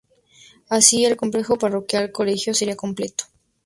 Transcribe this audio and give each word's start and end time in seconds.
Así 0.67 1.05
el 1.05 1.15
complejo 1.15 1.59
Parroquia-Colegio 1.59 2.55
sería 2.55 2.75
completo. 2.75 3.25